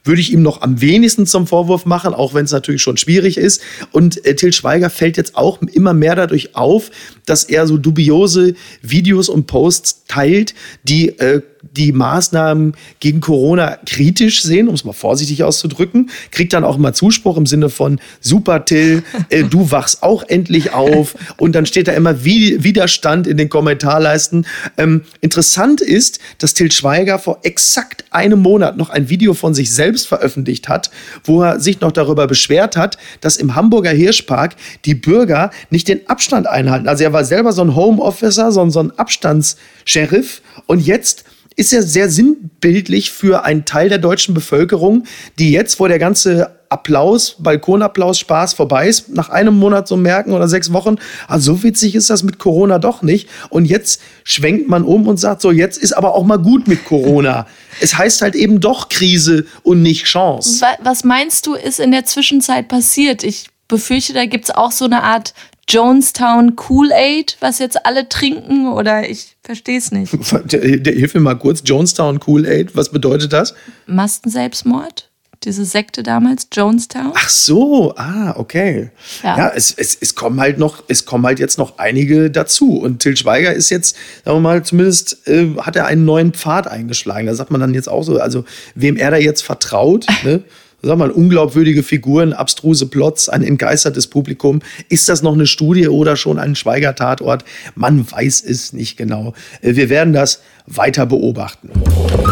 würde 0.06 0.20
ich 0.20 0.32
ihm 0.32 0.42
noch 0.42 0.62
am 0.62 0.80
wenigsten 0.80 1.26
zum 1.26 1.46
Vorwurf 1.46 1.85
machen, 1.85 2.14
auch 2.14 2.35
wenn 2.35 2.44
es 2.44 2.52
natürlich 2.52 2.82
schon 2.82 2.96
schwierig 2.96 3.37
ist. 3.37 3.61
Und 3.90 4.25
äh, 4.25 4.35
Till 4.37 4.52
Schweiger 4.52 4.90
fällt 4.90 5.16
jetzt 5.16 5.37
auch 5.37 5.61
immer 5.62 5.94
mehr 5.94 6.14
dadurch 6.14 6.54
auf, 6.54 6.90
dass 7.26 7.44
er 7.44 7.66
so 7.66 7.76
dubiose 7.76 8.54
Videos 8.82 9.28
und 9.28 9.46
Posts 9.46 10.04
teilt, 10.06 10.54
die 10.85 11.08
äh, 11.18 11.42
die 11.73 11.92
Maßnahmen 11.92 12.75
gegen 13.00 13.20
Corona 13.20 13.78
kritisch 13.87 14.42
sehen, 14.42 14.68
um 14.68 14.75
es 14.75 14.85
mal 14.85 14.92
vorsichtig 14.92 15.42
auszudrücken, 15.42 16.11
kriegt 16.30 16.52
dann 16.52 16.64
auch 16.64 16.76
immer 16.76 16.92
Zuspruch 16.92 17.37
im 17.37 17.46
Sinne 17.46 17.70
von 17.70 18.00
Super 18.20 18.64
Till, 18.64 19.02
äh, 19.30 19.44
du 19.44 19.70
wachst 19.70 20.02
auch 20.02 20.23
endlich 20.28 20.73
auf 20.73 21.14
und 21.38 21.54
dann 21.54 21.66
steht 21.66 21.88
da 21.88 21.92
immer 21.92 22.25
Widerstand 22.25 23.26
in 23.26 23.37
den 23.37 23.49
Kommentarleisten. 23.49 24.46
Ähm, 24.76 25.02
interessant 25.20 25.80
ist, 25.80 26.20
dass 26.38 26.54
Till 26.54 26.70
Schweiger 26.70 27.18
vor 27.18 27.38
exakt 27.42 28.04
einem 28.11 28.40
Monat 28.40 28.76
noch 28.76 28.90
ein 28.90 29.08
Video 29.08 29.35
von 29.35 29.54
sich 29.54 29.73
selbst 29.73 30.06
veröffentlicht 30.06 30.68
hat, 30.68 30.90
wo 31.25 31.42
er 31.42 31.61
sich 31.61 31.80
noch 31.80 31.92
darüber 31.92 32.26
beschwert 32.26 32.76
hat, 32.76 32.99
dass 33.20 33.37
im 33.37 33.54
Hamburger 33.54 33.90
Hirschpark 33.90 34.56
die 34.85 34.94
Bürger 34.94 35.50
nicht 35.70 35.88
den 35.88 36.06
Abstand 36.08 36.46
einhalten. 36.46 36.88
Also 36.88 37.04
er 37.04 37.12
war 37.12 37.25
selber 37.25 37.52
so 37.52 37.62
ein 37.62 37.75
Home 37.75 38.02
Officer, 38.02 38.52
so 38.52 38.66
so 38.70 38.80
ein 38.80 38.99
Abstandssheriff 38.99 40.42
und 40.66 40.80
jetzt 40.80 41.25
ist 41.56 41.72
ja 41.72 41.82
sehr 41.82 42.10
sinnbildlich 42.10 43.10
für 43.10 43.44
einen 43.44 43.64
Teil 43.64 43.88
der 43.88 43.98
deutschen 43.98 44.34
Bevölkerung, 44.34 45.04
die 45.38 45.50
jetzt, 45.50 45.80
wo 45.80 45.88
der 45.88 45.98
ganze 45.98 46.54
Applaus, 46.68 47.36
Balkonapplaus, 47.38 48.18
Spaß 48.18 48.54
vorbei 48.54 48.88
ist, 48.88 49.08
nach 49.08 49.30
einem 49.30 49.54
Monat 49.54 49.88
so 49.88 49.96
merken 49.96 50.32
oder 50.32 50.48
sechs 50.48 50.72
Wochen, 50.72 50.96
also 51.28 51.54
so 51.54 51.62
witzig 51.62 51.94
ist 51.94 52.10
das 52.10 52.22
mit 52.22 52.38
Corona 52.38 52.78
doch 52.78 53.02
nicht. 53.02 53.28
Und 53.50 53.64
jetzt 53.64 54.00
schwenkt 54.25 54.68
man 54.68 54.82
um 54.82 55.06
und 55.06 55.18
sagt 55.18 55.40
so, 55.40 55.50
jetzt 55.50 55.78
ist 55.78 55.92
aber 55.92 56.14
auch 56.14 56.25
mal 56.25 56.38
gut 56.38 56.68
mit 56.68 56.84
Corona. 56.84 57.46
es 57.80 57.96
heißt 57.96 58.20
halt 58.22 58.34
eben 58.34 58.60
doch 58.60 58.88
Krise 58.88 59.46
und 59.62 59.82
nicht 59.82 60.04
Chance. 60.04 60.64
Was 60.82 61.04
meinst 61.04 61.46
du, 61.46 61.54
ist 61.54 61.80
in 61.80 61.92
der 61.92 62.04
Zwischenzeit 62.04 62.68
passiert? 62.68 63.22
Ich 63.22 63.46
befürchte, 63.68 64.12
da 64.12 64.26
gibt 64.26 64.44
es 64.44 64.50
auch 64.50 64.73
so 64.73 64.85
eine 64.85 65.02
Art 65.02 65.35
Jonestown 65.68 66.54
Kool-Aid, 66.54 67.38
was 67.40 67.58
jetzt 67.58 67.85
alle 67.85 68.08
trinken 68.08 68.68
oder 68.68 69.08
ich 69.08 69.37
verstehe 69.42 69.78
es 69.78 69.90
nicht. 69.90 70.12
Hilf 70.50 71.14
mir 71.14 71.20
mal 71.20 71.35
kurz, 71.35 71.62
Jonestown 71.64 72.20
Kool-Aid, 72.20 72.76
was 72.76 72.90
bedeutet 72.90 73.32
das? 73.32 73.54
Mastenselbstmord? 73.87 75.11
Diese 75.44 75.64
Sekte 75.64 76.02
damals, 76.02 76.49
Jonestown. 76.52 77.12
Ach 77.14 77.28
so, 77.28 77.94
ah, 77.96 78.35
okay. 78.37 78.90
Ja, 79.23 79.37
ja 79.37 79.49
es, 79.54 79.73
es, 79.76 79.96
es 80.00 80.14
kommen 80.14 80.40
halt 80.40 80.58
noch, 80.58 80.82
es 80.88 81.04
kommen 81.04 81.26
halt 81.26 81.38
jetzt 81.38 81.58
noch 81.58 81.78
einige 81.78 82.30
dazu. 82.30 82.78
Und 82.78 83.00
Till 83.00 83.16
Schweiger 83.16 83.52
ist 83.52 83.70
jetzt, 83.70 83.96
sagen 84.25 84.38
wir 84.38 84.40
mal, 84.40 84.64
zumindest 84.64 85.28
äh, 85.28 85.54
hat 85.58 85.76
er 85.76 85.87
einen 85.87 86.04
neuen 86.04 86.32
Pfad 86.32 86.66
eingeschlagen. 86.66 87.26
Da 87.26 87.35
sagt 87.35 87.50
man 87.50 87.61
dann 87.61 87.75
jetzt 87.75 87.88
auch 87.88 88.02
so, 88.02 88.18
also 88.18 88.44
wem 88.75 88.96
er 88.96 89.11
da 89.11 89.18
jetzt 89.18 89.42
vertraut, 89.42 90.06
ne? 90.25 90.42
Sag 90.83 90.99
mal, 90.99 91.11
unglaubwürdige 91.11 91.83
Figuren, 91.83 92.33
abstruse 92.33 92.87
Plots, 92.87 93.28
ein 93.28 93.42
entgeistertes 93.42 94.06
Publikum. 94.06 94.61
Ist 94.88 95.09
das 95.09 95.23
noch 95.23 95.35
eine 95.35 95.47
Studie 95.47 95.88
oder 95.88 96.16
schon 96.16 96.38
ein 96.38 96.54
Schweiger-Tatort? 96.54 97.45
Man 97.75 98.11
weiß 98.11 98.45
es 98.45 98.73
nicht 98.73 98.97
genau. 98.97 99.35
Äh, 99.62 99.76
wir 99.76 99.88
werden 99.88 100.12
das 100.12 100.40
weiter 100.66 101.06
beobachten. 101.06 101.71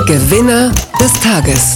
Gewinner 0.07 0.73
des 1.01 1.13
Tages 1.21 1.75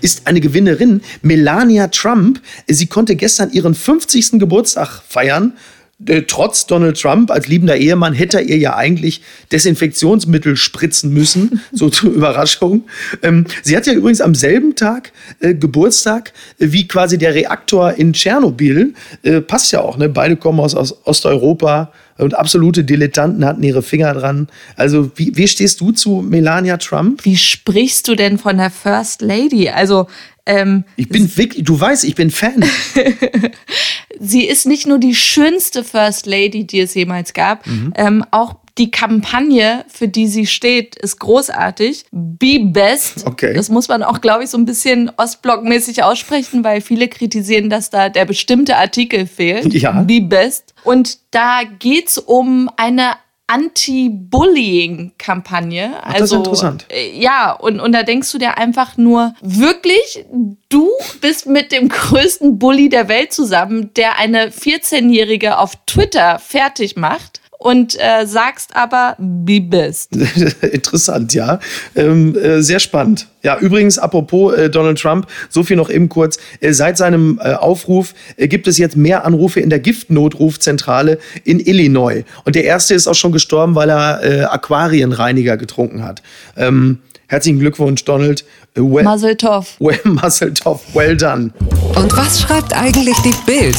ist 0.00 0.26
eine 0.26 0.40
Gewinnerin, 0.40 1.02
Melania 1.22 1.88
Trump. 1.88 2.40
Sie 2.66 2.86
konnte 2.86 3.16
gestern 3.16 3.50
ihren 3.52 3.74
50. 3.74 4.38
Geburtstag 4.38 5.02
feiern 5.06 5.54
trotz 6.26 6.66
Donald 6.66 6.98
Trump 7.00 7.30
als 7.30 7.46
liebender 7.46 7.76
Ehemann 7.76 8.14
hätte 8.14 8.38
er 8.38 8.44
ihr 8.44 8.58
ja 8.58 8.76
eigentlich 8.76 9.20
Desinfektionsmittel 9.52 10.56
spritzen 10.56 11.12
müssen, 11.12 11.60
so 11.72 11.90
zur 11.90 12.10
Überraschung. 12.12 12.84
Ähm, 13.22 13.46
sie 13.62 13.76
hat 13.76 13.86
ja 13.86 13.92
übrigens 13.92 14.20
am 14.20 14.34
selben 14.34 14.74
Tag 14.74 15.12
äh, 15.40 15.54
Geburtstag 15.54 16.32
äh, 16.58 16.68
wie 16.70 16.88
quasi 16.88 17.18
der 17.18 17.34
Reaktor 17.34 17.94
in 17.94 18.12
Tschernobyl. 18.12 18.94
Äh, 19.22 19.40
passt 19.40 19.72
ja 19.72 19.80
auch, 19.80 19.96
ne? 19.98 20.08
Beide 20.08 20.36
kommen 20.36 20.60
aus, 20.60 20.74
aus 20.74 21.06
Osteuropa 21.06 21.92
und 22.18 22.34
absolute 22.34 22.84
Dilettanten 22.84 23.44
hatten 23.44 23.62
ihre 23.62 23.82
Finger 23.82 24.12
dran. 24.14 24.48
Also, 24.76 25.10
wie, 25.16 25.36
wie 25.36 25.48
stehst 25.48 25.80
du 25.80 25.92
zu 25.92 26.22
Melania 26.22 26.76
Trump? 26.76 27.24
Wie 27.24 27.36
sprichst 27.36 28.08
du 28.08 28.14
denn 28.14 28.38
von 28.38 28.58
der 28.58 28.70
First 28.70 29.22
Lady? 29.22 29.68
Also, 29.68 30.06
ähm, 30.50 30.84
ich 30.96 31.08
bin 31.08 31.36
wirklich, 31.36 31.64
du 31.64 31.78
weißt, 31.78 32.04
ich 32.04 32.14
bin 32.14 32.30
Fan. 32.30 32.64
sie 34.20 34.44
ist 34.44 34.66
nicht 34.66 34.86
nur 34.86 34.98
die 34.98 35.14
schönste 35.14 35.84
First 35.84 36.26
Lady, 36.26 36.66
die 36.66 36.80
es 36.80 36.94
jemals 36.94 37.32
gab, 37.32 37.66
mhm. 37.66 37.92
ähm, 37.96 38.24
auch 38.30 38.56
die 38.78 38.90
Kampagne, 38.90 39.84
für 39.88 40.08
die 40.08 40.26
sie 40.26 40.46
steht, 40.46 40.96
ist 40.96 41.20
großartig. 41.20 42.06
Be 42.10 42.60
Best. 42.64 43.26
Okay. 43.26 43.52
Das 43.52 43.68
muss 43.68 43.88
man 43.88 44.02
auch, 44.02 44.20
glaube 44.20 44.44
ich, 44.44 44.50
so 44.50 44.58
ein 44.58 44.64
bisschen 44.64 45.10
Ostblockmäßig 45.16 46.02
aussprechen, 46.02 46.64
weil 46.64 46.80
viele 46.80 47.08
kritisieren, 47.08 47.68
dass 47.68 47.90
da 47.90 48.08
der 48.08 48.24
bestimmte 48.24 48.76
Artikel 48.76 49.26
fehlt. 49.26 49.72
Ja. 49.74 50.02
Be 50.02 50.20
Best. 50.20 50.74
Und 50.82 51.18
da 51.30 51.60
geht 51.78 52.08
es 52.08 52.18
um 52.18 52.70
eine 52.76 53.12
Anti-Bullying-Kampagne. 53.50 56.04
Also, 56.04 56.18
das 56.18 56.30
ist 56.30 56.36
interessant. 56.36 56.86
Äh, 56.88 57.18
ja, 57.18 57.50
und, 57.52 57.80
und 57.80 57.90
da 57.92 58.04
denkst 58.04 58.30
du 58.30 58.38
dir 58.38 58.56
einfach 58.58 58.96
nur, 58.96 59.34
wirklich, 59.40 60.24
du 60.68 60.88
bist 61.20 61.46
mit 61.46 61.72
dem 61.72 61.88
größten 61.88 62.58
Bully 62.58 62.88
der 62.88 63.08
Welt 63.08 63.32
zusammen, 63.32 63.92
der 63.94 64.18
eine 64.18 64.50
14-Jährige 64.50 65.58
auf 65.58 65.72
Twitter 65.86 66.38
fertig 66.38 66.94
macht 66.96 67.39
und 67.60 67.94
äh, 68.00 68.24
sagst 68.24 68.74
aber, 68.74 69.16
be 69.18 69.60
best. 69.60 70.16
Interessant, 70.62 71.34
ja. 71.34 71.60
Ähm, 71.94 72.34
äh, 72.34 72.62
sehr 72.62 72.80
spannend. 72.80 73.28
Ja, 73.42 73.58
übrigens, 73.58 73.98
apropos 73.98 74.54
äh, 74.54 74.70
Donald 74.70 74.98
Trump, 74.98 75.26
so 75.50 75.62
viel 75.62 75.76
noch 75.76 75.90
eben 75.90 76.08
kurz. 76.08 76.38
Äh, 76.60 76.72
seit 76.72 76.96
seinem 76.96 77.38
äh, 77.38 77.52
Aufruf 77.52 78.14
äh, 78.38 78.48
gibt 78.48 78.66
es 78.66 78.78
jetzt 78.78 78.96
mehr 78.96 79.26
Anrufe 79.26 79.60
in 79.60 79.68
der 79.68 79.78
Giftnotrufzentrale 79.78 81.18
in 81.44 81.60
Illinois. 81.60 82.24
Und 82.44 82.54
der 82.54 82.64
erste 82.64 82.94
ist 82.94 83.06
auch 83.06 83.14
schon 83.14 83.30
gestorben, 83.30 83.74
weil 83.74 83.90
er 83.90 84.24
äh, 84.24 84.44
Aquarienreiniger 84.44 85.58
getrunken 85.58 86.02
hat. 86.02 86.22
Ähm, 86.56 87.00
herzlichen 87.26 87.58
Glückwunsch, 87.58 88.06
Donald. 88.06 88.42
Well, 88.74 89.04
Muzzle 89.04 89.36
Toff. 89.36 89.76
Well, 89.80 90.00
Muzzle 90.04 90.54
Toff, 90.54 90.82
well 90.94 91.14
done. 91.14 91.52
Und 91.94 92.16
was 92.16 92.40
schreibt 92.40 92.72
eigentlich 92.72 93.18
die 93.18 93.34
Bild? 93.44 93.76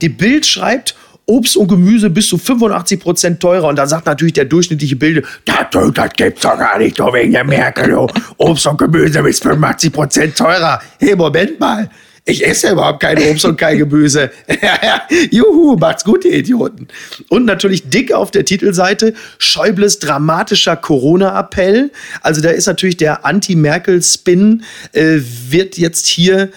Die 0.00 0.08
Bild 0.08 0.46
schreibt, 0.46 0.94
Obst 1.26 1.56
und 1.56 1.68
Gemüse 1.68 2.10
bis 2.10 2.28
zu 2.28 2.38
85 2.38 3.00
Prozent 3.00 3.40
teurer. 3.40 3.68
Und 3.68 3.76
da 3.76 3.86
sagt 3.86 4.06
natürlich 4.06 4.32
der 4.32 4.44
durchschnittliche 4.44 4.96
Bilder, 4.96 5.22
das, 5.44 5.66
das 5.94 6.10
gibt's 6.16 6.42
doch 6.42 6.58
gar 6.58 6.78
nicht, 6.78 6.98
doch 6.98 7.12
wegen 7.14 7.32
der 7.32 7.44
Merkel. 7.44 7.96
Obst 8.38 8.66
und 8.66 8.78
Gemüse 8.78 9.22
bis 9.22 9.40
85 9.40 9.92
Prozent 9.92 10.36
teurer. 10.36 10.80
Hey, 10.98 11.16
Moment 11.16 11.58
mal. 11.60 11.88
Ich 12.24 12.46
esse 12.46 12.70
überhaupt 12.70 13.00
kein 13.00 13.18
Obst 13.18 13.44
und 13.44 13.56
kein 13.56 13.78
Gemüse. 13.78 14.30
Juhu, 15.32 15.76
macht's 15.76 16.04
gut, 16.04 16.24
ihr 16.24 16.34
Idioten. 16.34 16.86
Und 17.28 17.46
natürlich 17.46 17.88
dick 17.90 18.12
auf 18.12 18.30
der 18.30 18.44
Titelseite 18.44 19.14
Schäubles 19.38 19.98
dramatischer 19.98 20.76
Corona-Appell. 20.76 21.90
Also 22.20 22.40
da 22.40 22.50
ist 22.50 22.66
natürlich 22.66 22.96
der 22.96 23.26
Anti-Merkel-Spin, 23.26 24.62
äh, 24.92 25.18
wird 25.48 25.78
jetzt 25.78 26.06
hier 26.06 26.50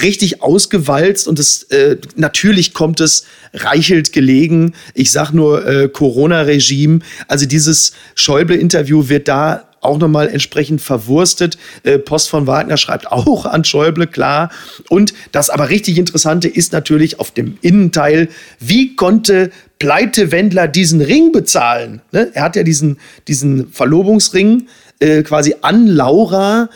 richtig 0.00 0.42
ausgewalzt 0.42 1.28
und 1.28 1.38
es 1.38 1.64
äh, 1.64 1.96
natürlich 2.16 2.72
kommt 2.74 3.00
es 3.00 3.24
reichelt 3.52 4.12
gelegen. 4.12 4.74
Ich 4.94 5.12
sag 5.12 5.32
nur 5.32 5.66
äh, 5.66 5.88
Corona-Regime. 5.88 7.00
Also 7.28 7.46
dieses 7.46 7.92
Schäuble-Interview 8.14 9.08
wird 9.08 9.28
da 9.28 9.68
auch 9.82 9.98
nochmal 9.98 10.28
entsprechend 10.28 10.80
verwurstet. 10.80 11.58
Äh, 11.82 11.98
Post 11.98 12.30
von 12.30 12.46
Wagner 12.46 12.76
schreibt 12.76 13.08
auch 13.08 13.44
an 13.44 13.64
Schäuble, 13.64 14.06
klar. 14.06 14.50
Und 14.88 15.12
das 15.32 15.50
aber 15.50 15.68
richtig 15.68 15.98
Interessante 15.98 16.48
ist 16.48 16.72
natürlich 16.72 17.20
auf 17.20 17.32
dem 17.32 17.58
Innenteil, 17.60 18.28
wie 18.60 18.96
konnte 18.96 19.50
Pleitewendler 19.78 20.68
diesen 20.68 21.00
Ring 21.00 21.32
bezahlen? 21.32 22.00
Ne? 22.12 22.30
Er 22.32 22.44
hat 22.44 22.56
ja 22.56 22.62
diesen, 22.62 22.98
diesen 23.26 23.72
Verlobungsring 23.72 24.68
äh, 25.00 25.22
quasi 25.22 25.56
an 25.62 25.88
Laura 25.88 26.70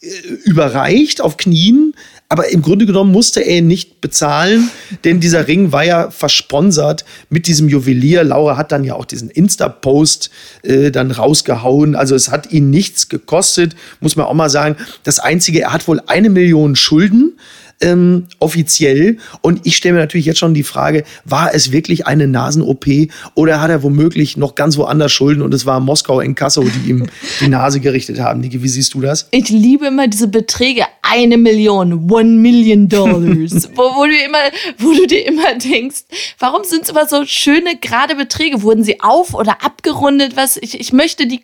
äh, 0.00 0.06
überreicht 0.44 1.20
auf 1.20 1.36
Knien, 1.36 1.94
aber 2.32 2.50
im 2.50 2.62
Grunde 2.62 2.86
genommen 2.86 3.12
musste 3.12 3.40
er 3.40 3.58
ihn 3.58 3.66
nicht 3.66 4.00
bezahlen, 4.00 4.70
denn 5.04 5.20
dieser 5.20 5.48
Ring 5.48 5.70
war 5.70 5.84
ja 5.84 6.10
versponsert 6.10 7.04
mit 7.28 7.46
diesem 7.46 7.68
Juwelier. 7.68 8.24
Laura 8.24 8.56
hat 8.56 8.72
dann 8.72 8.84
ja 8.84 8.94
auch 8.94 9.04
diesen 9.04 9.28
Insta-Post 9.28 10.30
äh, 10.62 10.90
dann 10.90 11.10
rausgehauen. 11.10 11.94
Also 11.94 12.14
es 12.14 12.30
hat 12.30 12.50
ihn 12.50 12.70
nichts 12.70 13.10
gekostet, 13.10 13.76
muss 14.00 14.16
man 14.16 14.24
auch 14.24 14.32
mal 14.32 14.48
sagen. 14.48 14.76
Das 15.04 15.18
Einzige, 15.18 15.60
er 15.60 15.74
hat 15.74 15.86
wohl 15.86 16.00
eine 16.06 16.30
Million 16.30 16.74
Schulden 16.74 17.34
ähm, 17.82 18.26
offiziell. 18.38 19.18
Und 19.40 19.60
ich 19.64 19.76
stelle 19.76 19.94
mir 19.94 20.00
natürlich 20.00 20.26
jetzt 20.26 20.38
schon 20.38 20.54
die 20.54 20.62
Frage, 20.62 21.04
war 21.24 21.54
es 21.54 21.72
wirklich 21.72 22.06
eine 22.06 22.26
Nasen-OP 22.26 22.86
oder 23.34 23.60
hat 23.60 23.70
er 23.70 23.82
womöglich 23.82 24.36
noch 24.36 24.54
ganz 24.54 24.76
woanders 24.76 25.12
Schulden 25.12 25.42
und 25.42 25.52
es 25.52 25.66
war 25.66 25.80
Moskau 25.80 26.20
in 26.20 26.34
Kassel, 26.34 26.64
die 26.64 26.90
ihm 26.90 27.06
die 27.40 27.48
Nase 27.48 27.80
gerichtet 27.80 28.20
haben? 28.20 28.40
Niki, 28.40 28.62
wie 28.62 28.68
siehst 28.68 28.94
du 28.94 29.00
das? 29.00 29.28
Ich 29.30 29.48
liebe 29.50 29.86
immer 29.86 30.08
diese 30.08 30.28
Beträge. 30.28 30.84
Eine 31.02 31.36
Million, 31.36 32.10
one 32.10 32.30
million 32.30 32.88
dollars. 32.88 33.68
wo, 33.74 33.82
wo, 33.82 34.06
du 34.06 34.16
immer, 34.24 34.38
wo 34.78 34.92
du 34.92 35.06
dir 35.06 35.26
immer 35.26 35.54
denkst, 35.58 36.04
warum 36.38 36.64
sind 36.64 36.84
es 36.84 36.90
immer 36.90 37.06
so 37.06 37.24
schöne, 37.26 37.76
gerade 37.80 38.14
Beträge? 38.14 38.62
Wurden 38.62 38.84
sie 38.84 39.00
auf- 39.00 39.34
oder 39.34 39.64
abgerundet? 39.64 40.36
Was? 40.36 40.56
Ich, 40.56 40.78
ich 40.78 40.92
möchte 40.92 41.26
die 41.26 41.42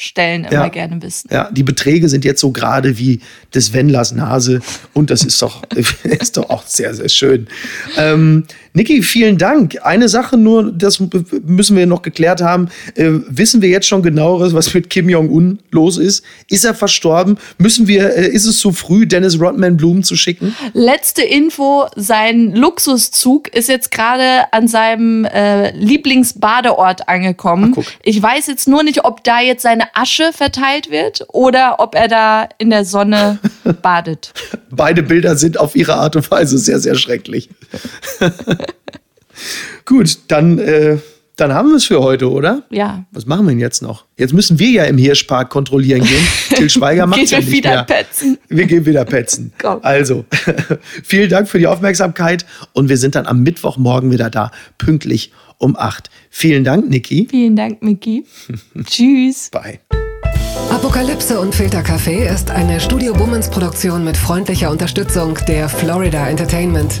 Kommastellen 0.00 0.44
immer 0.44 0.52
Ja. 0.64 0.68
gerne 0.68 1.02
wissen. 1.02 1.28
Ja, 1.30 1.50
die 1.52 1.62
Beträge 1.62 2.08
sind 2.08 2.24
jetzt 2.24 2.40
so 2.40 2.50
gerade 2.52 2.96
wie 2.98 3.20
des 3.54 3.72
Wendlers 3.72 4.12
Nase 4.12 4.60
und 4.94 5.10
das 5.10 5.24
ist 5.24 5.40
doch, 5.42 5.62
ist 6.04 6.36
doch 6.36 6.48
auch 6.48 6.66
sehr, 6.66 6.94
sehr 6.94 7.08
schön. 7.08 7.46
Ähm, 7.96 8.44
Niki, 8.72 9.02
vielen 9.02 9.36
Dank. 9.36 9.78
Eine 9.82 10.08
Sache 10.08 10.36
nur, 10.36 10.70
das 10.70 11.02
müssen 11.42 11.76
wir 11.76 11.86
noch 11.86 12.02
geklärt 12.02 12.40
haben. 12.40 12.68
Äh, 12.94 13.08
wissen 13.28 13.62
wir 13.62 13.68
jetzt 13.68 13.88
schon 13.88 14.02
genaueres, 14.02 14.54
was 14.54 14.72
mit 14.72 14.90
Kim 14.90 15.08
Jong-un 15.08 15.58
los 15.72 15.98
ist? 15.98 16.22
Ist 16.48 16.64
er 16.64 16.74
verstorben? 16.74 17.36
Müssen 17.58 17.88
wir, 17.88 18.14
äh, 18.16 18.28
ist 18.28 18.46
es 18.46 18.58
zu 18.58 18.70
früh, 18.70 19.08
Dennis 19.08 19.40
Rodman 19.40 19.76
Blumen 19.76 20.04
zu 20.04 20.14
schicken? 20.14 20.54
Letzte 20.72 21.22
Info: 21.22 21.86
Sein 21.96 22.54
Luxuszug 22.54 23.48
ist 23.48 23.68
jetzt 23.68 23.90
gerade 23.90 24.52
an 24.52 24.68
seinem 24.68 25.24
äh, 25.24 25.72
Lieblingsbadeort 25.76 27.08
angekommen. 27.08 27.74
Ach, 27.76 27.82
ich 28.04 28.22
weiß 28.22 28.46
jetzt 28.46 28.68
nur 28.68 28.84
nicht, 28.84 29.04
ob 29.04 29.24
da 29.24 29.40
jetzt 29.40 29.62
seine 29.62 29.96
Asche 29.96 30.30
verteilt 30.32 30.92
wird 30.92 31.24
oder 31.32 31.76
ob 31.80 31.96
er 31.96 32.06
da 32.06 32.48
in 32.58 32.70
der 32.70 32.84
Sonne 32.84 33.40
badet. 33.82 34.32
Beide 34.70 35.02
Bilder 35.02 35.36
sind 35.36 35.58
auf 35.58 35.74
ihre 35.74 35.94
Art 35.94 36.14
und 36.14 36.30
Weise 36.30 36.56
sehr, 36.58 36.78
sehr 36.78 36.94
schrecklich. 36.94 37.50
Gut, 39.84 40.18
dann, 40.28 40.58
äh, 40.58 40.98
dann 41.36 41.54
haben 41.54 41.70
wir 41.70 41.76
es 41.76 41.84
für 41.84 42.00
heute, 42.00 42.30
oder? 42.30 42.62
Ja. 42.70 43.04
Was 43.12 43.26
machen 43.26 43.46
wir 43.46 43.50
denn 43.50 43.60
jetzt 43.60 43.82
noch? 43.82 44.04
Jetzt 44.18 44.34
müssen 44.34 44.58
wir 44.58 44.68
ja 44.68 44.84
im 44.84 44.98
Hirschpark 44.98 45.48
kontrollieren 45.48 46.04
gehen. 46.04 46.26
Till 46.54 46.68
Schweiger 46.70 47.06
macht 47.06 47.18
Gehen 47.20 47.28
ja 47.28 47.38
wir 47.38 47.44
nicht 47.44 47.52
wieder 47.52 47.70
mehr. 47.70 47.84
petzen. 47.84 48.38
Wir 48.48 48.66
gehen 48.66 48.84
wieder 48.86 49.04
petzen. 49.04 49.52
Komm. 49.60 49.78
Also, 49.82 50.24
vielen 51.02 51.30
Dank 51.30 51.48
für 51.48 51.58
die 51.58 51.66
Aufmerksamkeit 51.66 52.44
und 52.72 52.88
wir 52.88 52.98
sind 52.98 53.14
dann 53.14 53.26
am 53.26 53.42
Mittwochmorgen 53.42 54.10
wieder 54.12 54.28
da, 54.30 54.50
pünktlich 54.78 55.32
um 55.58 55.76
8. 55.76 56.10
Vielen 56.30 56.64
Dank, 56.64 56.88
Niki. 56.88 57.26
Vielen 57.30 57.56
Dank, 57.56 57.82
Miki. 57.82 58.24
Tschüss. 58.84 59.50
Bye. 59.50 59.80
Apokalypse 60.70 61.40
und 61.40 61.54
Filterkaffee 61.54 62.28
ist 62.28 62.50
eine 62.50 62.80
Studio 62.80 63.12
Bummens 63.12 63.50
Produktion 63.50 64.04
mit 64.04 64.16
freundlicher 64.16 64.70
Unterstützung 64.70 65.36
der 65.48 65.68
Florida 65.68 66.28
Entertainment. 66.28 67.00